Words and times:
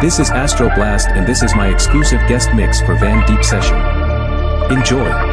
This 0.00 0.18
is 0.18 0.30
AstroBlast 0.30 1.14
and 1.14 1.26
this 1.26 1.42
is 1.42 1.54
my 1.54 1.68
exclusive 1.68 2.20
guest 2.26 2.54
mix 2.54 2.80
for 2.80 2.94
Wan 2.94 3.22
Deep 3.26 3.44
Session. 3.44 3.76
Enjoy. 4.74 5.29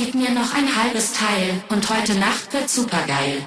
Gib 0.00 0.14
mir 0.14 0.30
noch 0.30 0.54
ein 0.54 0.68
halbes 0.80 1.12
Teil 1.12 1.60
und 1.70 1.90
heute 1.90 2.14
Nacht 2.14 2.52
wird 2.52 2.70
supergeil. 2.70 3.42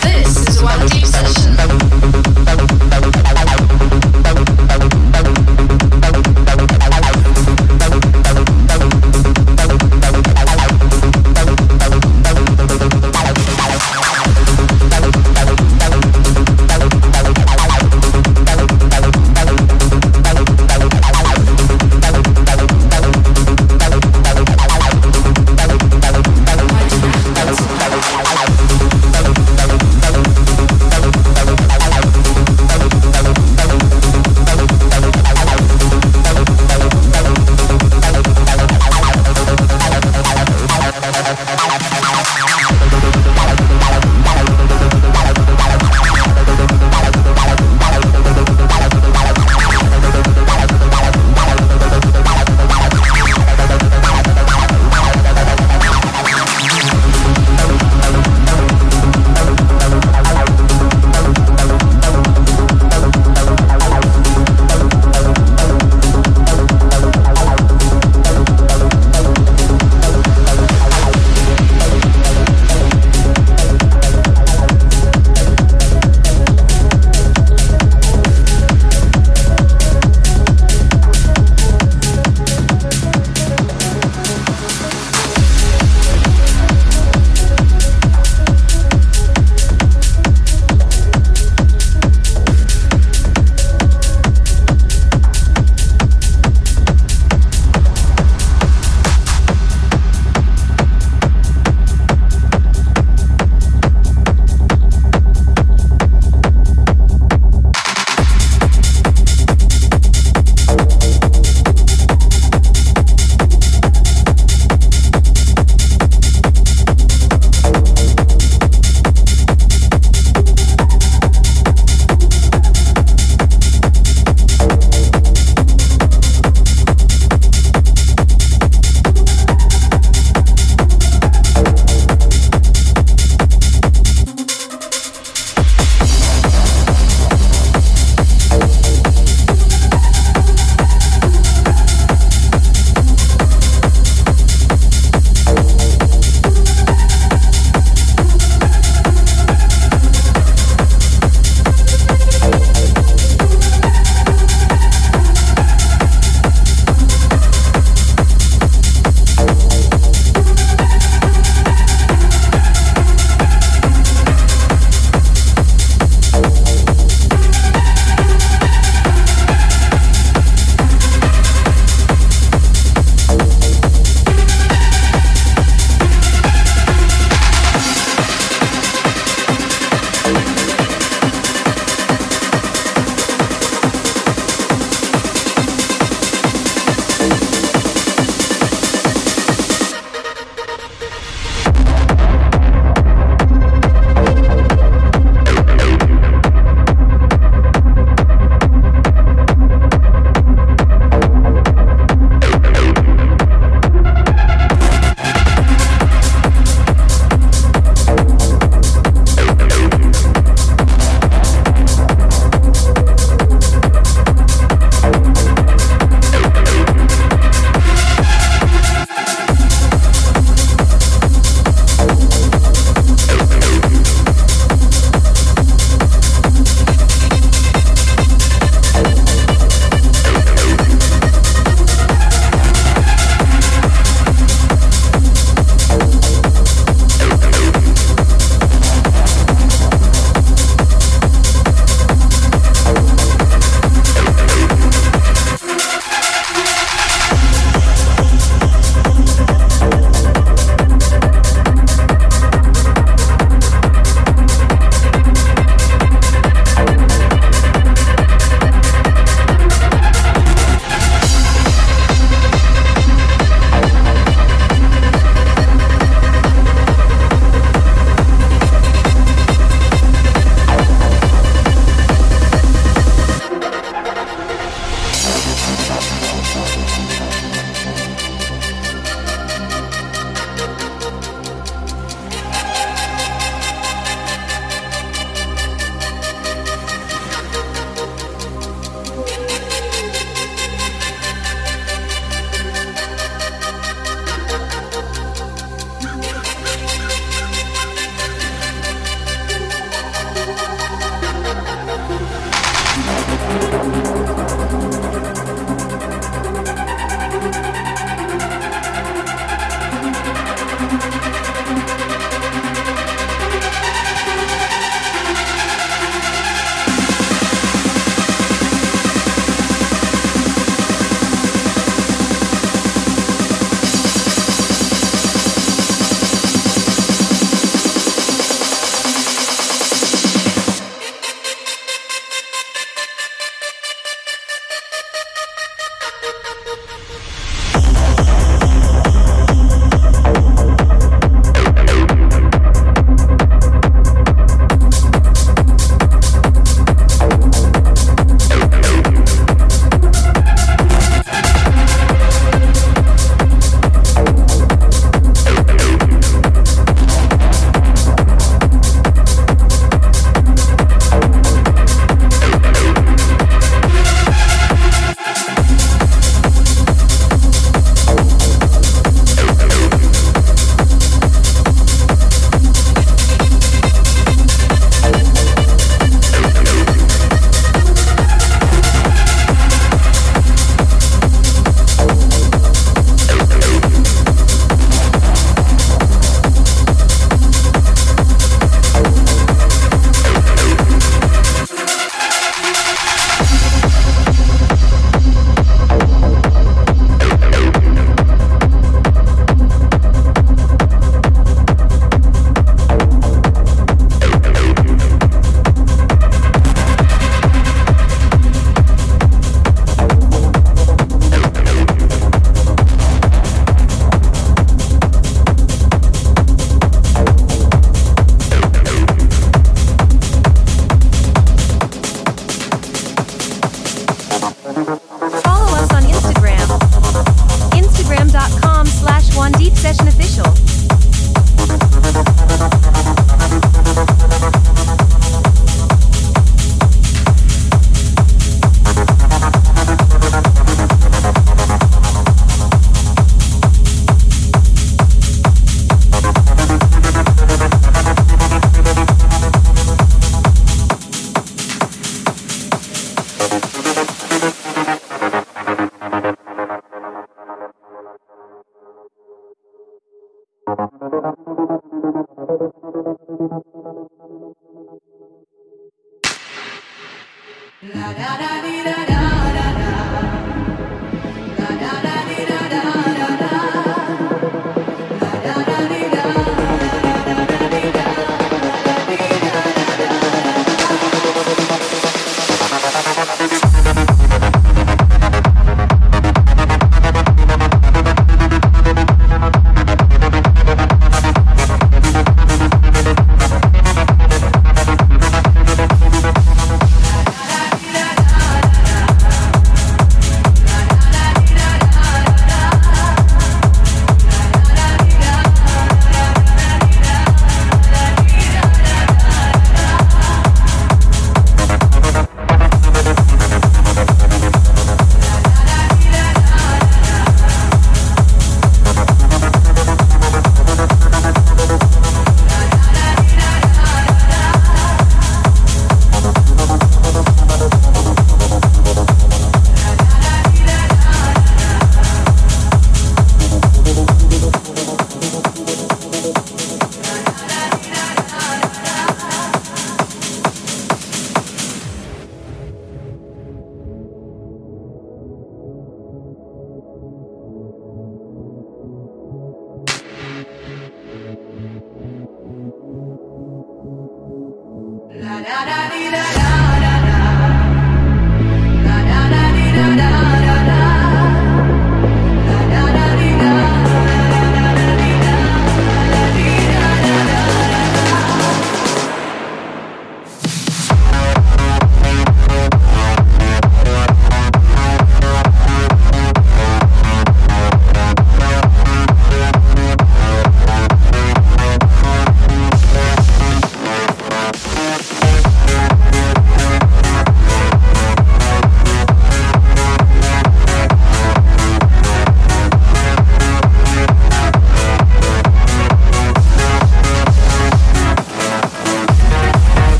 This 0.00 0.48
is 0.48 0.62
One 0.62 0.86
Deep 0.88 1.04
Session. 1.04 1.54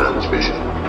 man's 0.00 0.24
vision. 0.30 0.79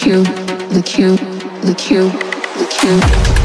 The 0.00 0.06
cue, 0.06 0.22
the 0.70 0.82
cue, 0.82 1.16
the 1.60 1.74
cue, 1.74 2.08
the 2.08 2.66
cue. 2.70 3.39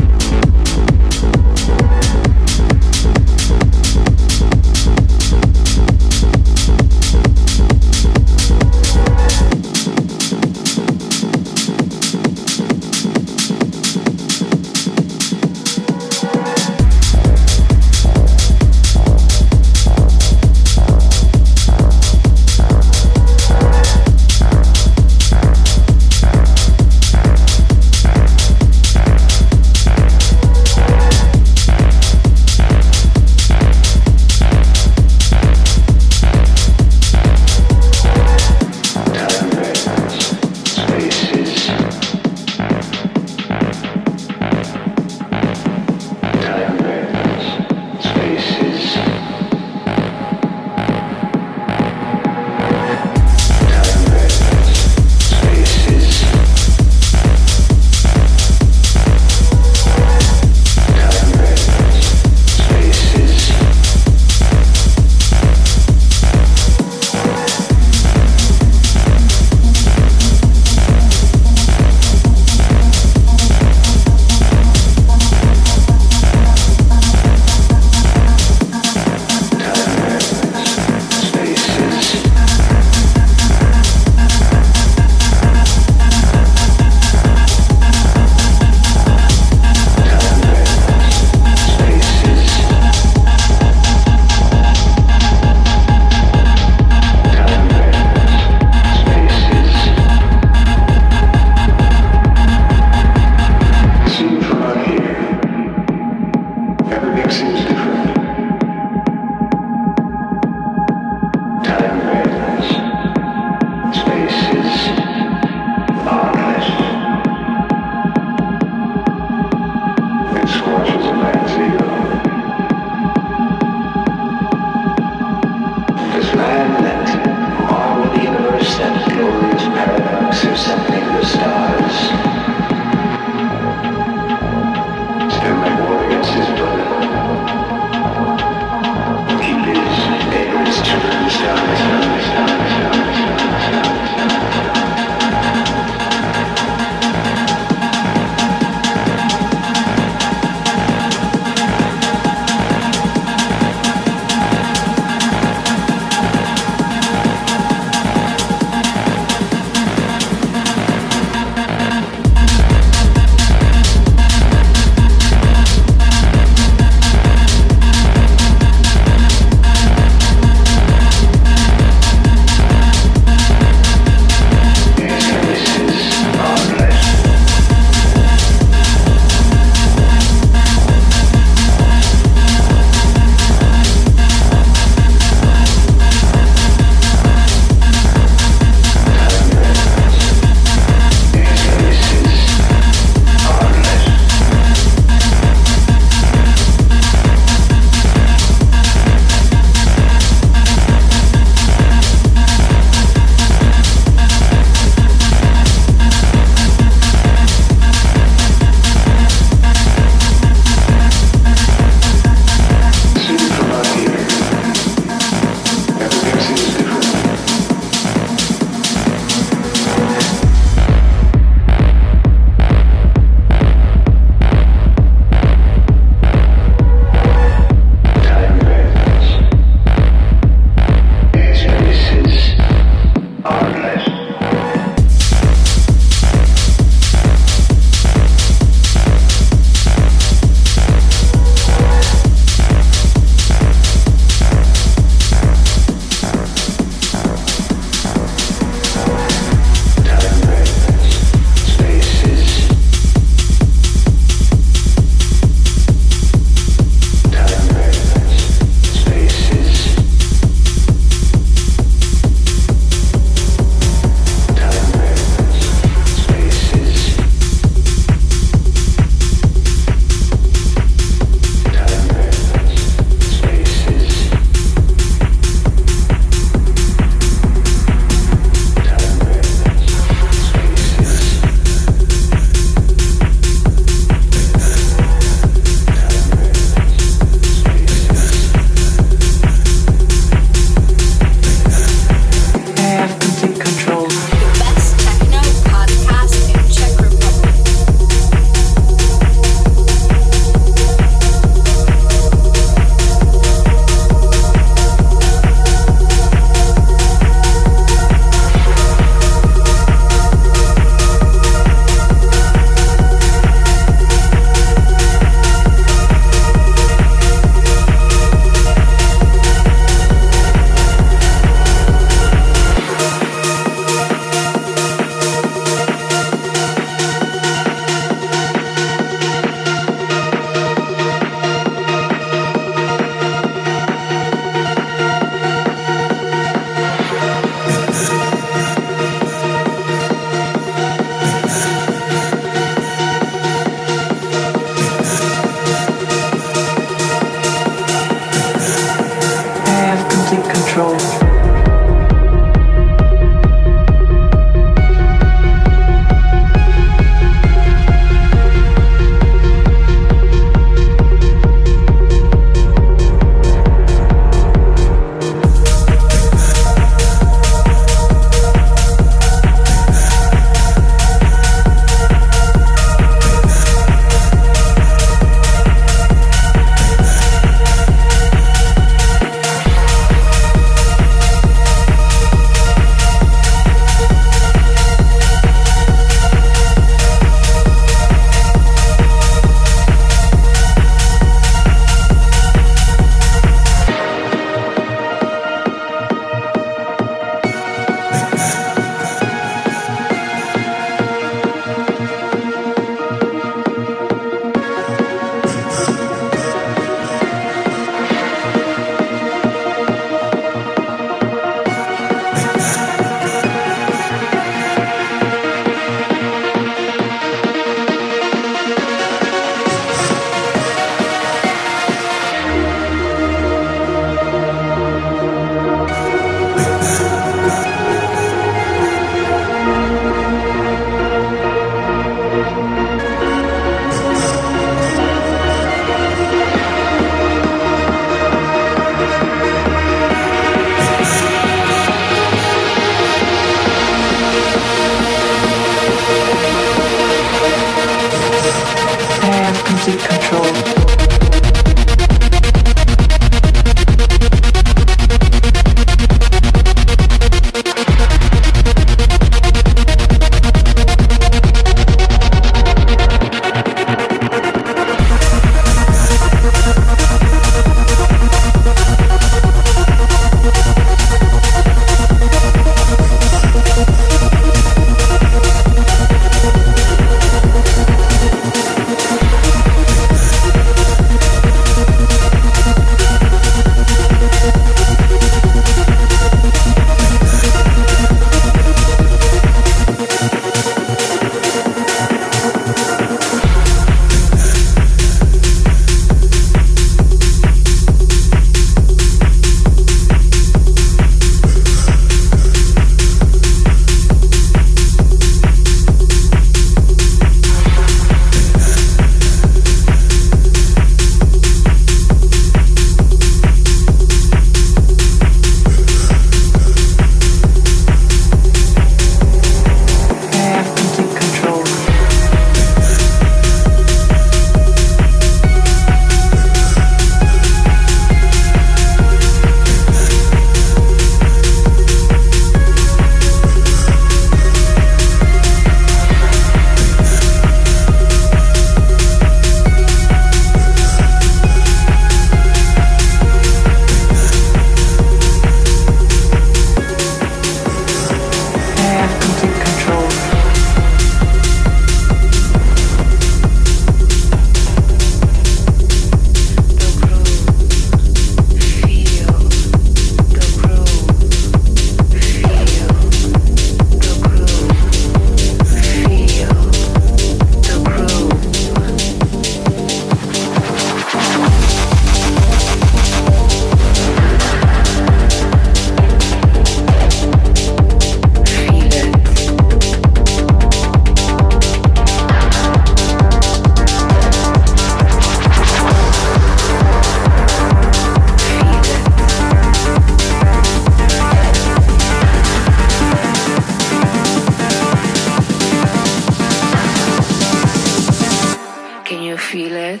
feel 599.48 599.72
it. 599.72 600.00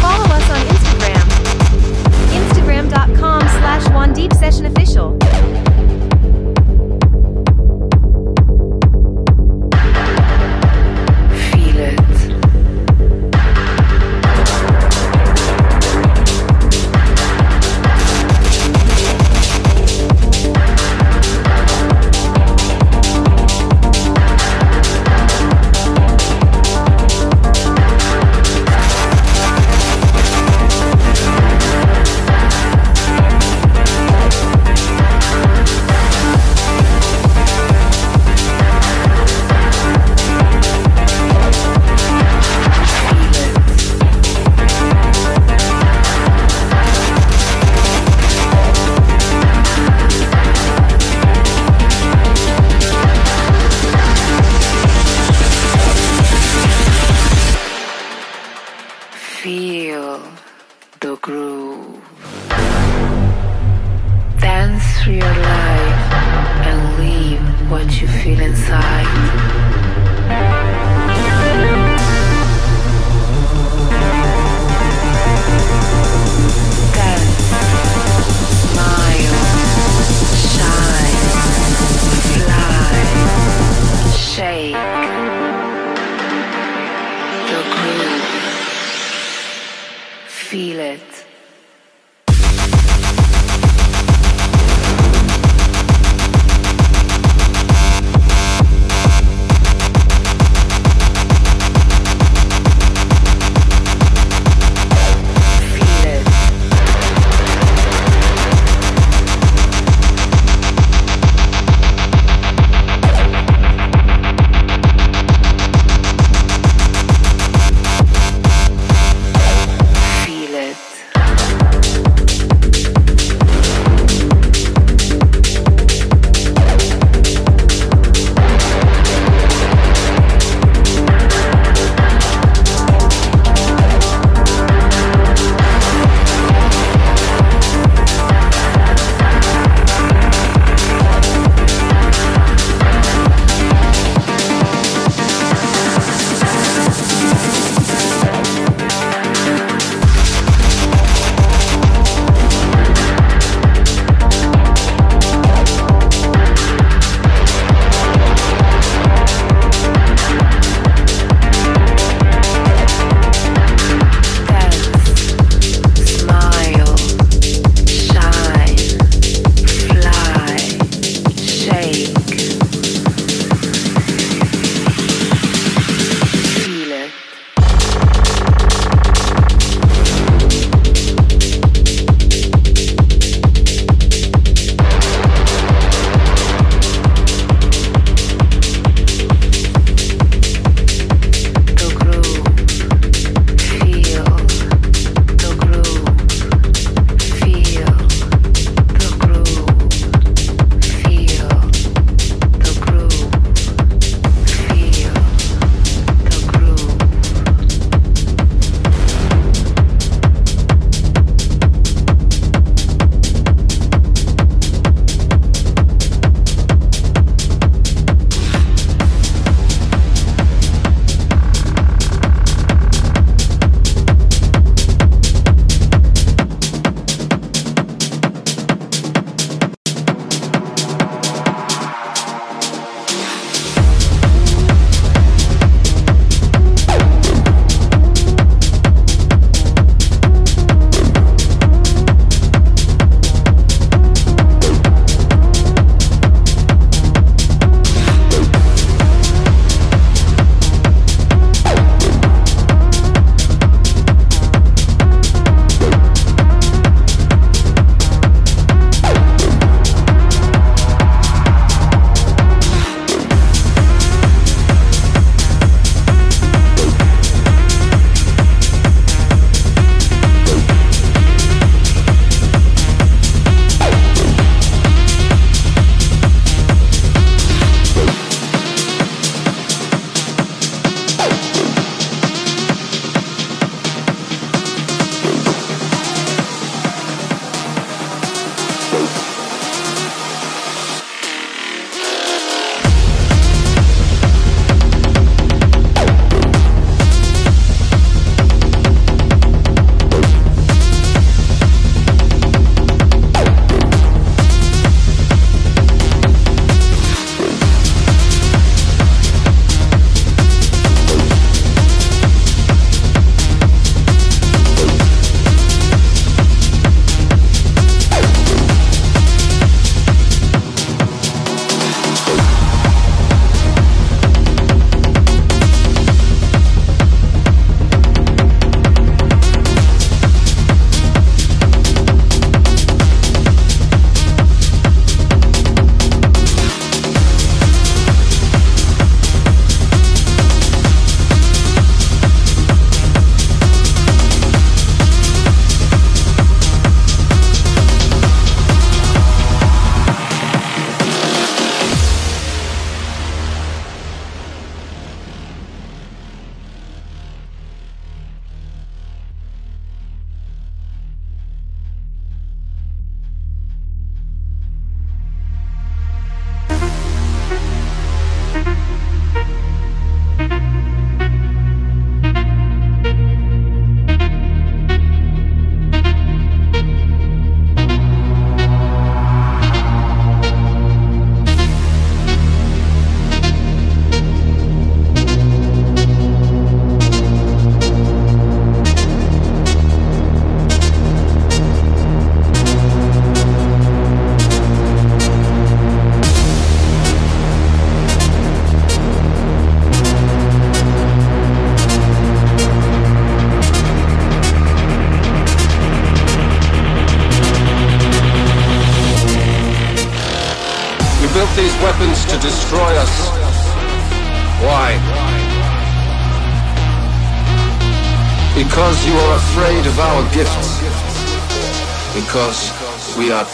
Follow 0.00 0.24
us 0.26 0.50
on 0.50 0.60
Instagram. 0.68 1.24
Instagram.com 2.30 3.40
slash 3.40 3.88
Wan 3.90 4.12
Deep 4.12 4.32
Session 4.34 4.66
Official. 4.66 5.18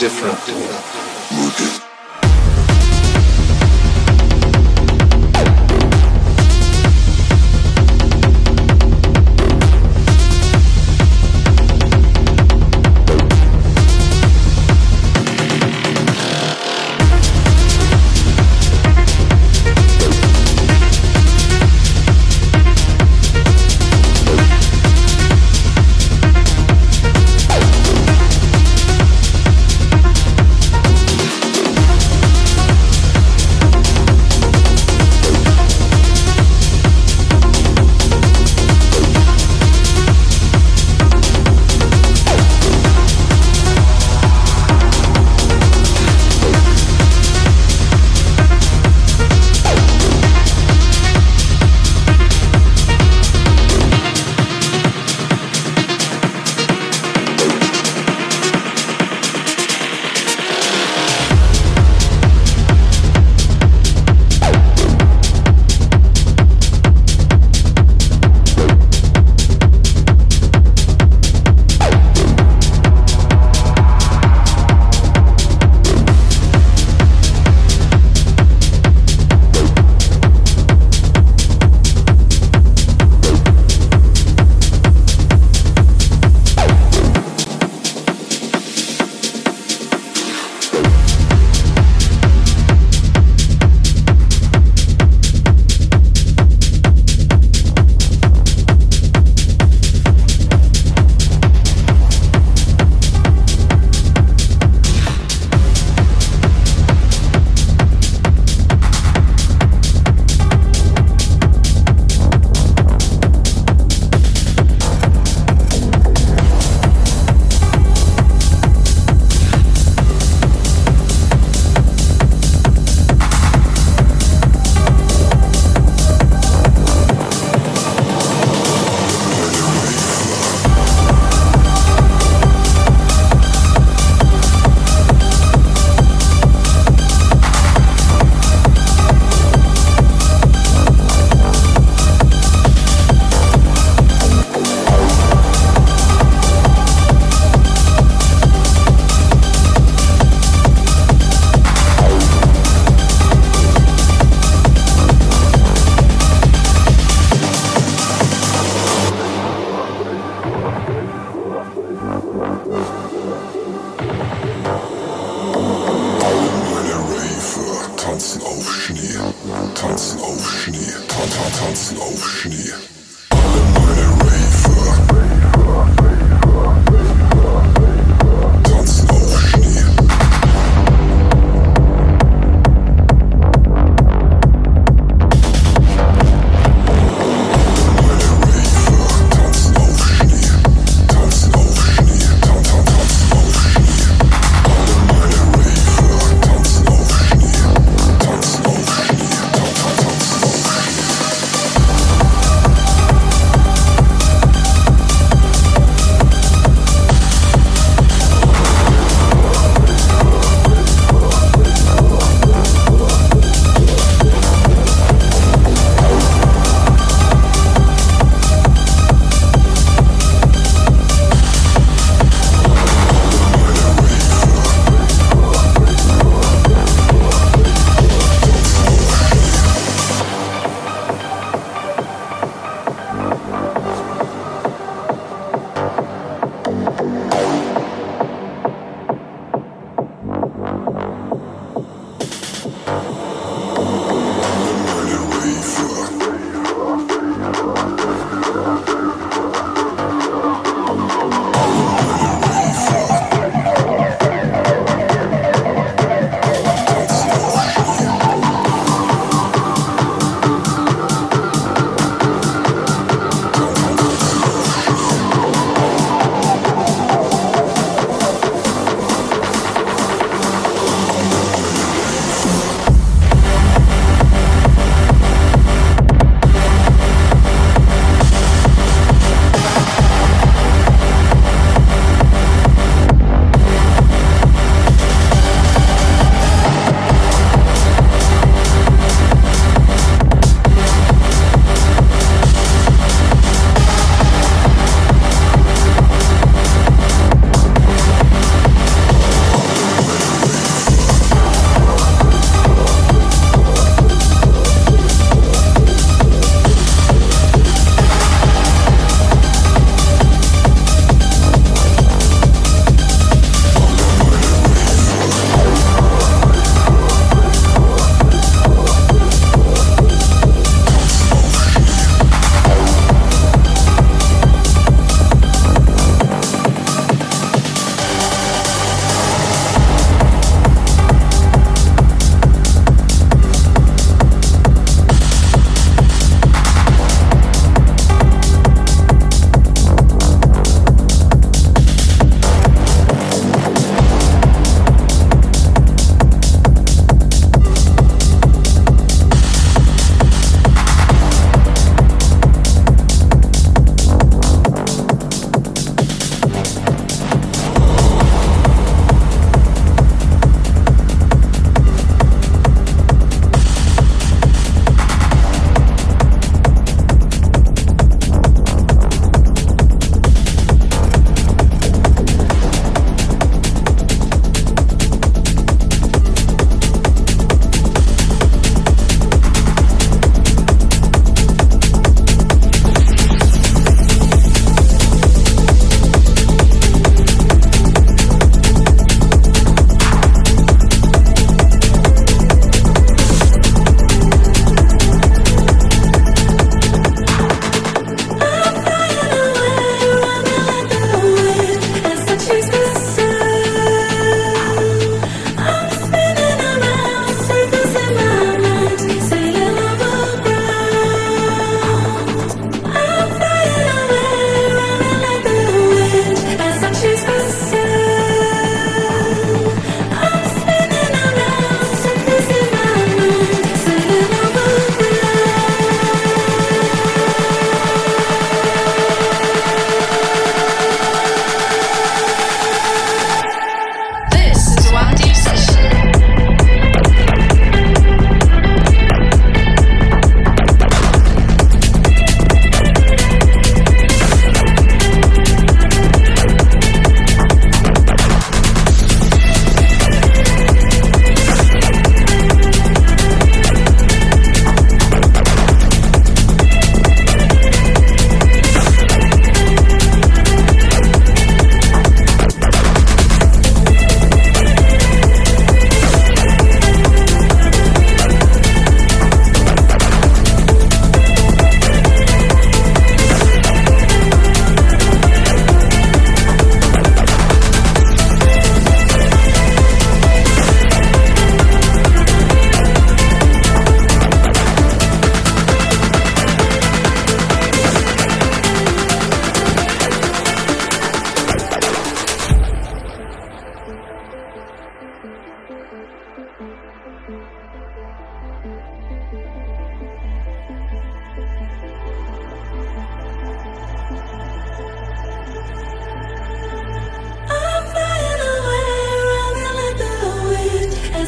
Different. 0.00 0.29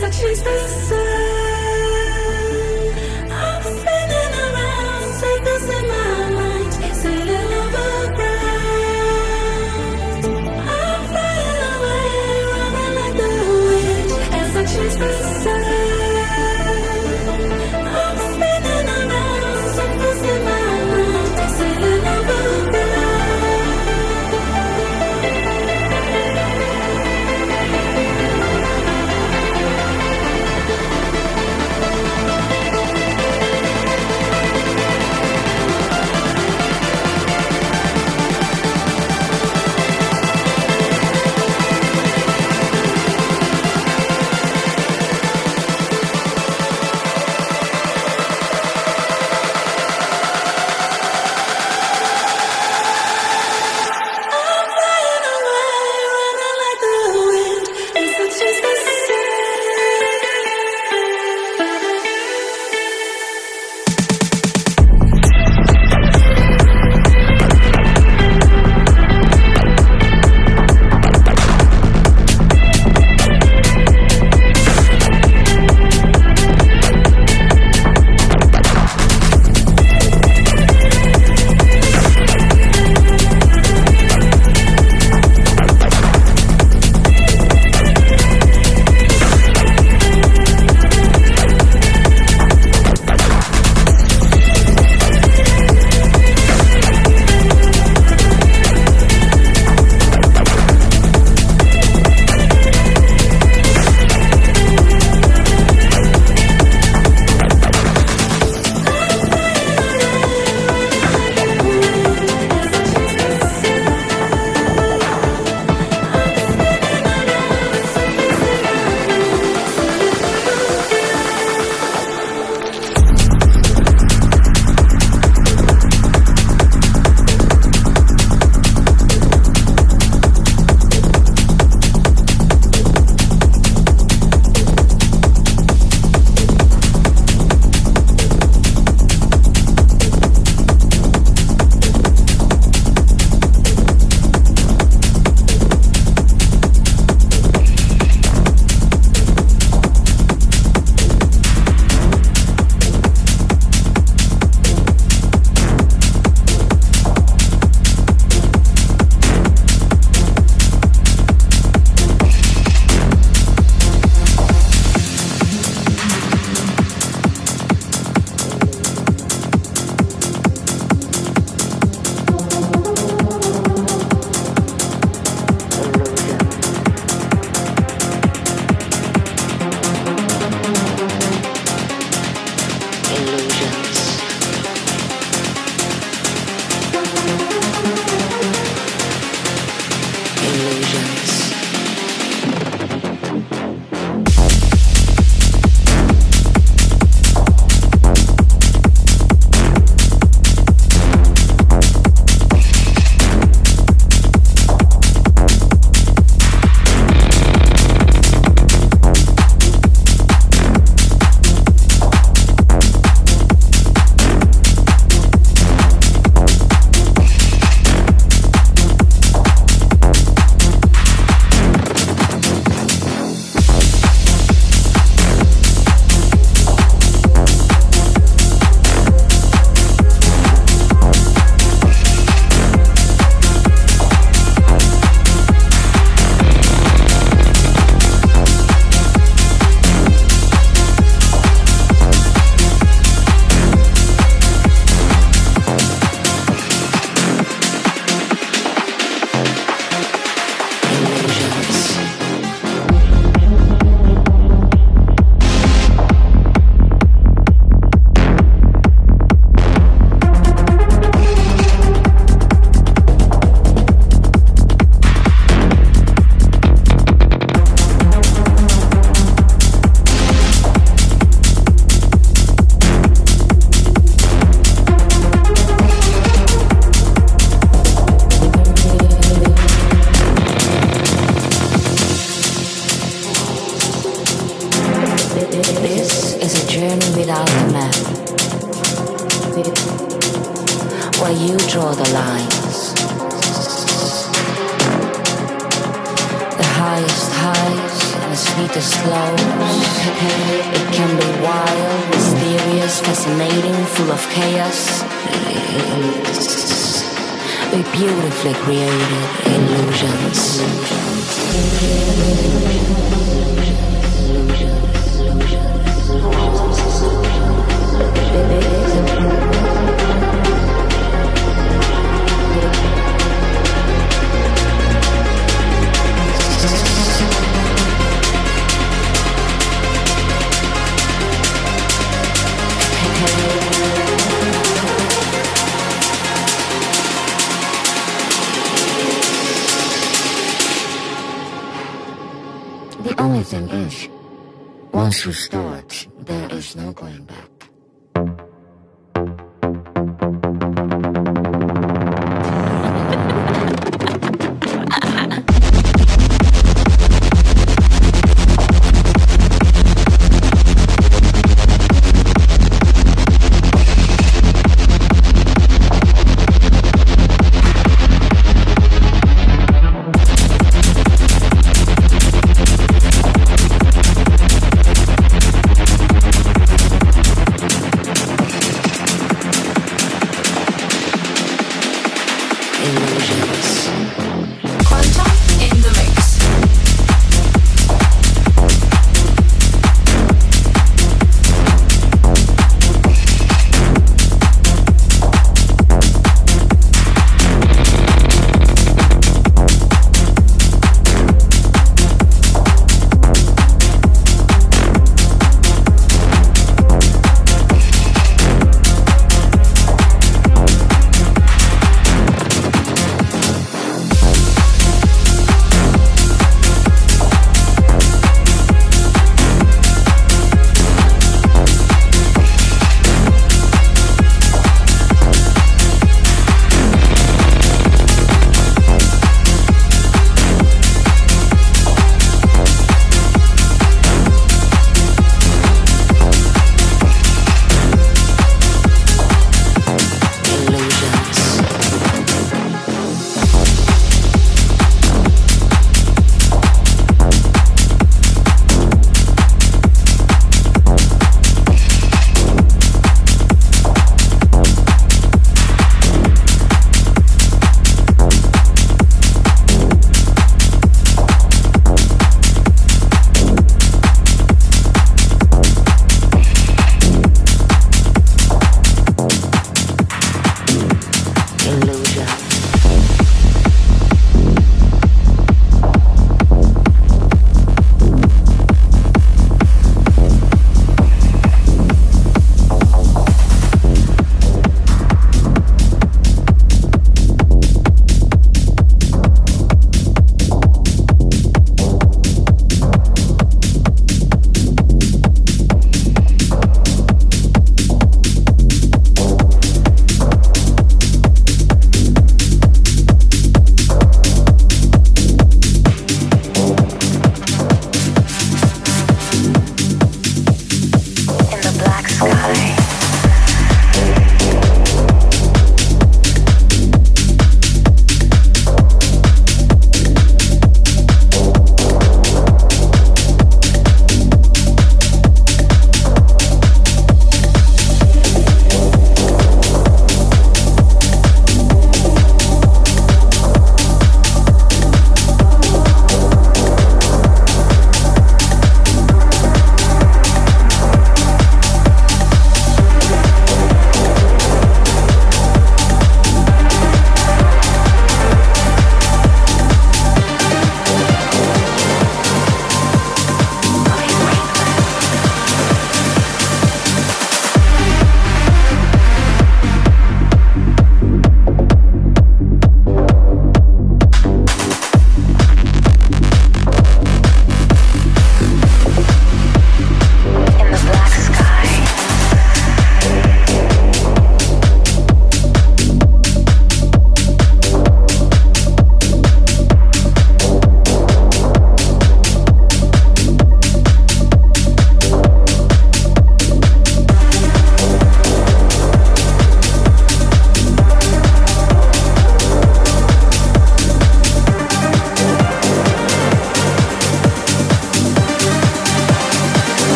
Highest 0.00 0.44
highs 0.44 1.23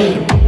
Fade. 0.00 0.39